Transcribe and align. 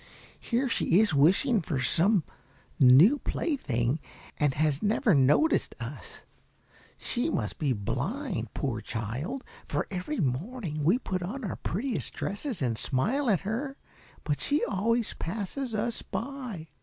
Here 0.39 0.67
she 0.67 0.99
is 0.99 1.13
wishing 1.13 1.61
for 1.61 1.79
some 1.79 2.23
new 2.79 3.19
plaything, 3.19 3.99
and 4.39 4.55
has 4.55 4.81
never 4.81 5.13
noticed 5.13 5.75
us. 5.79 6.21
She 6.97 7.29
must 7.29 7.59
be 7.59 7.71
blind, 7.71 8.51
poor 8.55 8.81
child! 8.81 9.43
for 9.67 9.85
every 9.91 10.19
morning 10.19 10.83
we 10.83 10.97
put 10.97 11.21
on 11.21 11.43
our 11.43 11.57
prettiest 11.57 12.13
dresses 12.15 12.63
and 12.63 12.79
smile 12.79 13.29
at 13.29 13.41
her; 13.41 13.77
but 14.23 14.39
she 14.41 14.63
always 14.65 15.13
passes 15.13 15.75
us 15.75 16.01
by." 16.01 16.69